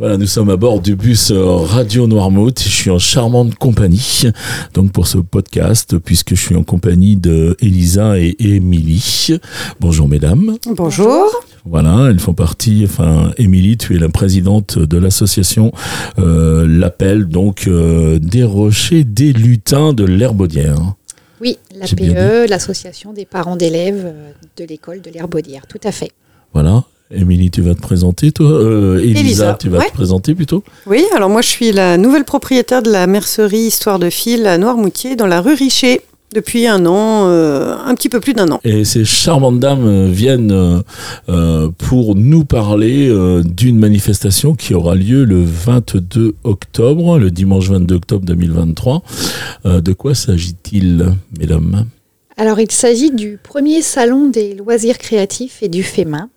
[0.00, 2.58] Voilà, nous sommes à bord du bus euh, Radio Noirmouth.
[2.62, 4.22] Je suis en charmante compagnie,
[4.72, 9.28] donc pour ce podcast, puisque je suis en compagnie de Elisa et Émilie.
[9.78, 10.56] Bonjour mesdames.
[10.74, 11.30] Bonjour.
[11.66, 12.80] Voilà, elles font partie.
[12.86, 15.70] Enfin, Émilie, tu es la présidente de l'association
[16.18, 20.94] euh, L'Appel, donc euh, des rochers des lutins de l'Herbaudière.
[21.42, 26.12] Oui, l'APE, l'association des parents d'élèves euh, de l'école de l'Herbaudière, tout à fait.
[26.54, 26.84] Voilà.
[27.12, 28.50] Émilie, tu vas te présenter, toi.
[28.50, 29.88] Euh, Elisa, Elisa, tu vas ouais.
[29.88, 30.62] te présenter plutôt.
[30.86, 34.58] Oui, alors moi je suis la nouvelle propriétaire de la mercerie Histoire de Fil à
[34.58, 38.60] Noirmoutier dans la rue Richer depuis un an, euh, un petit peu plus d'un an.
[38.64, 40.82] Et ces charmantes dames euh, viennent
[41.28, 47.68] euh, pour nous parler euh, d'une manifestation qui aura lieu le 22 octobre, le dimanche
[47.68, 49.02] 22 octobre 2023.
[49.66, 51.86] Euh, de quoi s'agit-il, mesdames?
[52.36, 56.28] Alors, il s'agit du premier salon des loisirs créatifs et du fait main,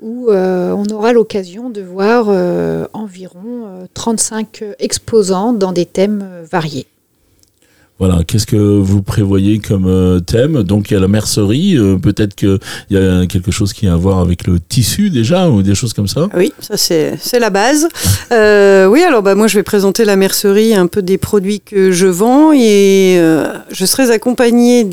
[0.00, 6.22] où euh, on aura l'occasion de voir euh, environ euh, 35 exposants dans des thèmes
[6.24, 6.86] euh, variés.
[7.98, 10.62] Voilà, qu'est-ce que vous prévoyez comme euh, thème?
[10.62, 12.58] Donc il y a la mercerie, euh, peut-être qu'il
[12.90, 15.94] y a quelque chose qui a à voir avec le tissu déjà, ou des choses
[15.94, 16.28] comme ça?
[16.36, 17.88] Oui, ça c'est la base.
[18.30, 21.90] Euh, oui, alors bah, moi je vais présenter la mercerie, un peu des produits que
[21.90, 24.84] je vends et euh, je serai accompagnée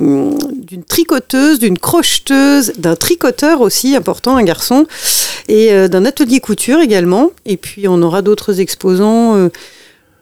[0.00, 4.86] hum, d'une tricoteuse, d'une crocheteuse, d'un tricoteur aussi important, un garçon,
[5.48, 7.30] et d'un atelier couture également.
[7.44, 9.50] Et puis on aura d'autres exposants.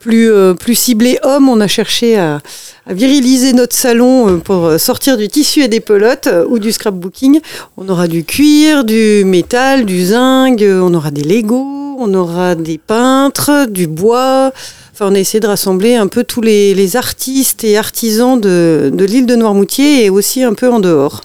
[0.03, 2.41] Plus, euh, plus ciblés hommes, on a cherché à,
[2.89, 7.41] viriliser notre salon euh, pour euh, sortir du tissu et des pelotes ou du scrapbooking.
[7.77, 12.79] On aura du cuir, du métal, du zinc, on aura des Legos, on aura des
[12.79, 14.51] peintres, du bois.
[14.93, 18.91] Enfin, on a essayé de rassembler un peu tous les, les artistes et artisans de,
[18.93, 21.21] de l'île de Noirmoutier et aussi un peu en dehors.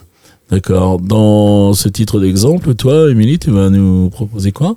[0.52, 1.00] D'accord.
[1.00, 4.76] Dans ce titre d'exemple, toi, Émilie, tu vas nous proposer quoi?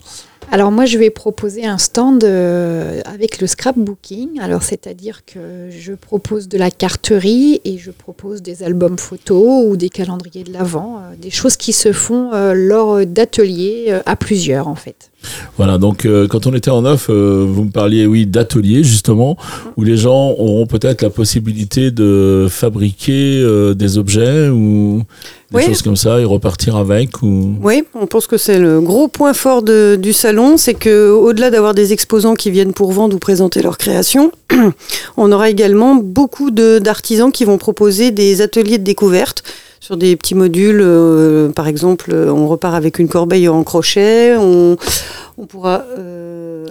[0.53, 4.41] Alors moi, je vais proposer un stand euh, avec le scrapbooking.
[4.41, 5.39] Alors c'est-à-dire que
[5.71, 10.53] je propose de la carterie et je propose des albums photos ou des calendriers de
[10.53, 15.11] l'Avent, euh, des choses qui se font euh, lors d'ateliers euh, à plusieurs en fait.
[15.59, 19.37] Voilà, donc euh, quand on était en off, euh, vous me parliez, oui, d'ateliers justement,
[19.77, 25.03] où les gens auront peut-être la possibilité de fabriquer euh, des objets ou
[25.51, 25.65] des Oui.
[25.67, 27.21] choses comme ça et repartir avec.
[27.23, 27.55] Ou...
[27.61, 31.51] Oui, on pense que c'est le gros point fort de- du salon, c'est que au-delà
[31.51, 34.33] d'avoir des exposants qui viennent pour vendre ou présenter leur création,
[35.17, 39.43] on aura également beaucoup d'artisans qui vont proposer des ateliers de découverte
[39.81, 40.81] sur des petits modules.
[40.83, 44.77] euh, par exemple, on repart avec une corbeille en crochet, on,
[45.39, 46.67] on pourra euh,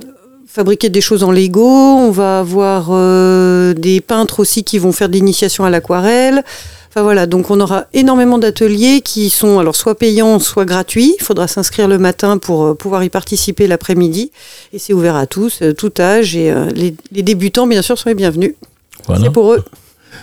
[0.46, 5.10] fabriquer des choses en Lego, on va avoir euh, des peintres aussi qui vont faire
[5.10, 6.44] de l'initiation à l'aquarelle.
[6.90, 11.16] Enfin voilà, donc on aura énormément d'ateliers qui sont alors soit payants, soit gratuits.
[11.20, 14.32] Il faudra s'inscrire le matin pour euh, pouvoir y participer l'après-midi.
[14.74, 16.36] Et c'est ouvert à tous, euh, tout âge.
[16.36, 18.56] Et euh, les, les débutants, bien sûr, sont les bienvenus.
[19.06, 19.26] Voilà.
[19.26, 19.64] C'est pour eux.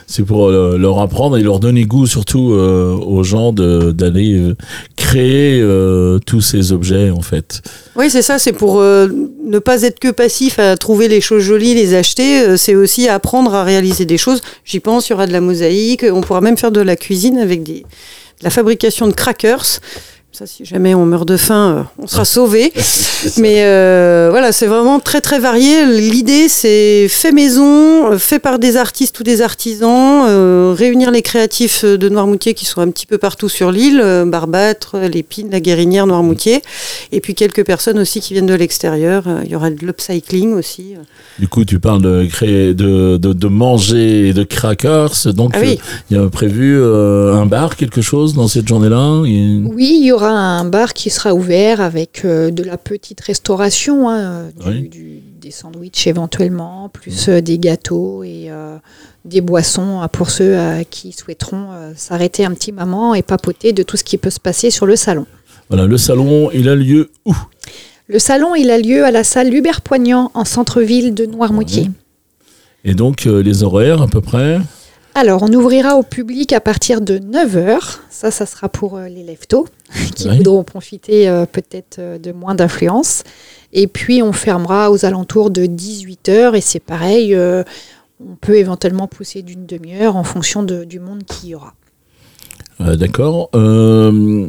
[0.09, 4.35] C'est pour leur apprendre et leur donner goût surtout euh, aux gens de- d'aller
[5.07, 7.63] créer euh, tous ces objets en fait.
[7.95, 9.07] Oui, c'est ça, c'est pour euh,
[9.45, 12.41] ne pas être que passif à trouver les choses jolies, les acheter.
[12.41, 14.41] euh, c'est aussi apprendre à réaliser des choses.
[14.65, 16.05] J'y pense, il y aura de la mosaïque.
[16.13, 19.79] On pourra même faire de la cuisine avec des, de la fabrication de crackers.
[20.39, 22.71] Ça, si jamais on meurt de faim, euh, on sera sauvé.
[23.39, 25.87] Mais euh, voilà, c'est vraiment très très varié.
[25.87, 31.23] L'idée, c'est fait maison, euh, fait par des artistes ou des artisans, euh, réunir les
[31.23, 35.61] créatifs de Noirmoutier qui sont un petit peu partout sur l'île, euh, Barbâtre, Lépine, La
[35.61, 36.61] Guérinière, Noirmoutier,
[37.13, 39.23] et puis quelques personnes aussi qui viennent de l'extérieur.
[39.27, 40.97] Euh, Il y aura de l'upcycling aussi.
[41.39, 45.13] Du coup, tu parles de créer, de, de, de manger et de crackers.
[45.35, 45.79] Donc, Ah oui.
[45.81, 49.23] euh, il y a prévu euh, un bar, quelque chose dans cette journée-là?
[49.27, 53.21] Et- Oui, il y aura un bar qui sera ouvert avec euh, de la petite
[53.21, 54.89] restauration, hein, du- Oui.
[54.89, 58.77] du- des sandwichs éventuellement, plus euh, des gâteaux et euh,
[59.25, 60.57] des boissons euh, pour ceux
[60.91, 64.71] qui souhaiteront s'arrêter un petit moment et papoter de tout ce qui peut se passer
[64.71, 65.27] sur le salon.
[65.69, 67.35] Voilà, le salon, il a lieu où?
[68.09, 71.91] Le salon, il a lieu à la salle Hubert Poignant en centre-ville de Noirmoutier.
[72.85, 74.61] Et donc, les horaires à peu près?
[75.19, 77.79] Alors, on ouvrira au public à partir de 9h.
[78.11, 79.67] Ça, ça sera pour euh, les leftos
[80.15, 80.37] qui Oui.
[80.37, 83.23] voudront profiter euh, peut-être euh, de moins d'influence.
[83.73, 86.55] Et puis, on fermera aux alentours de 18h.
[86.55, 87.63] Et c'est pareil, euh,
[88.21, 91.73] on peut éventuellement pousser d'une demi-heure en fonction de- du monde qu'il y aura.
[92.83, 93.49] Euh, D'accord.
[93.55, 94.49] Euh,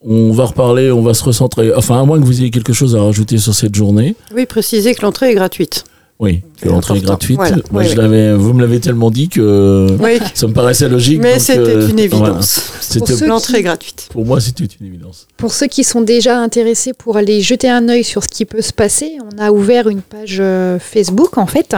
[0.00, 1.72] on va reparler, on va se recentrer.
[1.74, 4.16] Enfin, à moins que vous ayez quelque chose à rajouter sur cette journée.
[4.34, 5.84] Oui, préciser que l'entrée est gratuite.
[6.22, 7.36] Oui, que C'est l'entrée est gratuite.
[7.36, 7.56] Voilà.
[7.72, 7.96] Moi, Oui, je oui.
[7.96, 11.20] l'avais, vous me l'avez tellement dit que Oui, ça me paraissait logique.
[11.20, 12.26] mais c'était euh, une voilà.
[12.28, 12.72] évidence.
[12.80, 14.08] C'était- ceux L'entrée qui- gratuite.
[14.12, 15.26] Pour moi, c'était une évidence.
[15.36, 18.62] Pour ceux qui sont déjà intéressés pour aller jeter un œil sur ce qui peut
[18.62, 21.74] se passer, on a ouvert une page euh, Facebook en fait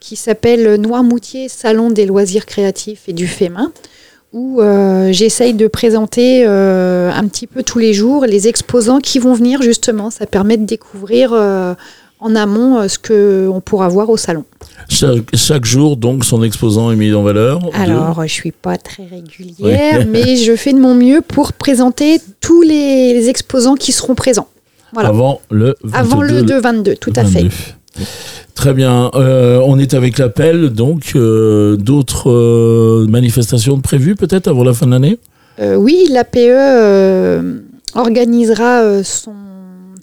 [0.00, 3.72] qui s'appelle Noirmoutier Salon des loisirs créatifs et du fait main
[4.34, 9.18] où euh, j'essaye de présenter euh, un petit peu tous les jours les exposants qui
[9.18, 10.10] vont venir justement.
[10.10, 11.72] Ça permet de découvrir euh,
[12.20, 14.44] en amont euh, ce qu'on pourra voir au salon.
[14.88, 17.60] Chaque, chaque jour, donc, son exposant est mis en valeur.
[17.74, 22.62] Alors, je suis pas très régulière, mais je fais de mon mieux pour présenter tous
[22.62, 24.48] les, les exposants qui seront présents.
[24.92, 25.10] Voilà.
[25.10, 27.42] Avant le 22, Avant le 2-22, tout à fait.
[27.42, 27.50] 22.
[28.58, 29.10] Très bien.
[29.14, 34.86] Euh, on est avec l'appel, donc euh, d'autres euh, manifestations prévues peut-être avant la fin
[34.86, 35.18] de l'année?
[35.60, 37.44] Oui, l'APE
[37.94, 39.32] organisera son,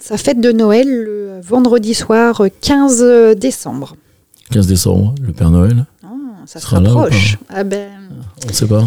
[0.00, 3.96] sa fête de Noël le vendredi soir euh, 15 décembre.
[4.52, 5.86] 15 décembre, le Père Noël.
[6.04, 6.08] Ah,
[6.46, 7.38] ça se Sera là ou rapproche.
[7.48, 7.88] Ah ben,
[8.44, 8.84] On ne sait pas.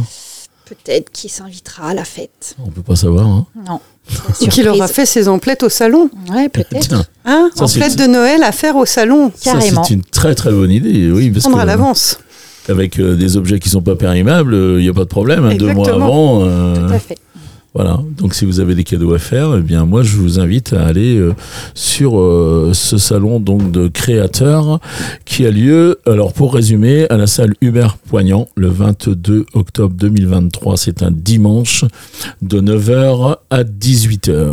[0.66, 2.56] peut-être qu'il s'invitera à la fête.
[2.66, 3.26] On peut pas savoir.
[3.28, 3.46] hein.
[3.68, 3.80] Non.
[4.50, 6.10] Qu'il aura fait ses emplettes au salon.
[6.32, 7.06] Ouais, peut-être.
[7.26, 9.32] Hein Ça, Emplettes de Noël à faire au salon.
[9.44, 9.84] Carrément.
[9.84, 11.12] c'est une très très bonne idée.
[11.12, 12.18] Oui, parce Prendre que à l'avance.
[12.68, 15.46] avec euh, des objets qui sont pas périmables, il n'y a pas de problème.
[15.46, 16.44] hein, deux mois avant.
[16.44, 17.18] euh, Tout à fait.
[17.76, 20.74] Voilà, donc si vous avez des cadeaux à faire, eh bien moi je vous invite
[20.74, 21.36] à aller euh,
[21.76, 24.80] sur euh, ce salon donc de créateurs
[25.24, 30.78] qui a lieu, alors pour résumer, à la salle Hubert Poignant le 22 octobre 2023,
[30.78, 31.86] c'est un dimanche
[32.42, 34.52] de 9h à 18h.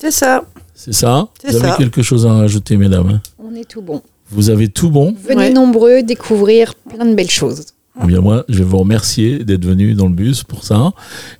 [0.00, 0.44] C'est ça.
[0.76, 1.26] C'est ça?
[1.44, 1.76] Vous avez ça.
[1.76, 3.20] quelque chose à rajouter mesdames?
[3.42, 4.00] On est tout bon.
[4.30, 5.12] Vous avez tout bon?
[5.26, 5.50] Venez Ouais.
[5.50, 7.64] nombreux découvrir plein de belles choses.
[8.02, 10.92] Eh bien moi, je vais vous remercier d'être venu dans le bus pour ça.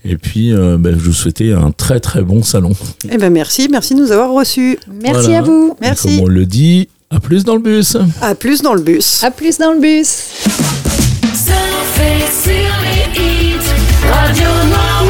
[0.05, 2.73] Et puis, euh, ben, je vous souhaiter un très très bon salon.
[3.11, 4.79] Eh ben merci, merci de nous avoir reçus.
[5.03, 5.39] Merci Voilà.
[5.39, 5.77] à vous.
[5.81, 6.17] Et Merci.
[6.17, 7.97] Comme on le dit, à plus dans le bus.
[8.21, 9.23] À plus dans le bus.
[9.23, 10.09] À plus dans le bus.
[11.35, 12.53] Surfer sur
[12.83, 13.55] les hits,
[14.11, 15.05] Radio Noir